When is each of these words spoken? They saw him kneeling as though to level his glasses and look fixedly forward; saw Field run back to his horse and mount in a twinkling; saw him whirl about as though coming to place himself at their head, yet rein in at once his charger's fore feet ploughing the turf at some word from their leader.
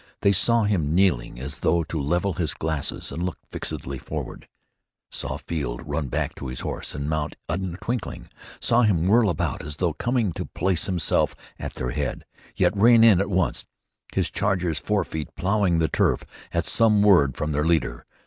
They 0.21 0.31
saw 0.31 0.63
him 0.63 0.95
kneeling 0.95 1.39
as 1.39 1.59
though 1.59 1.83
to 1.83 2.01
level 2.01 2.33
his 2.33 2.55
glasses 2.55 3.11
and 3.11 3.21
look 3.21 3.37
fixedly 3.51 3.99
forward; 3.99 4.47
saw 5.11 5.37
Field 5.37 5.87
run 5.87 6.07
back 6.07 6.33
to 6.37 6.47
his 6.47 6.61
horse 6.61 6.95
and 6.95 7.07
mount 7.07 7.35
in 7.47 7.75
a 7.75 7.77
twinkling; 7.77 8.27
saw 8.59 8.81
him 8.81 9.05
whirl 9.05 9.29
about 9.29 9.61
as 9.61 9.75
though 9.75 9.93
coming 9.93 10.31
to 10.33 10.45
place 10.47 10.87
himself 10.87 11.35
at 11.59 11.75
their 11.75 11.91
head, 11.91 12.25
yet 12.55 12.75
rein 12.75 13.03
in 13.03 13.21
at 13.21 13.29
once 13.29 13.67
his 14.11 14.31
charger's 14.31 14.79
fore 14.79 15.05
feet 15.05 15.35
ploughing 15.35 15.77
the 15.77 15.87
turf 15.87 16.23
at 16.51 16.65
some 16.65 17.03
word 17.03 17.37
from 17.37 17.51
their 17.51 17.63
leader. 17.63 18.03